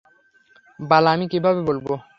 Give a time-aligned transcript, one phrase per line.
[0.79, 1.93] বাল আমি কীভাবে বলবো?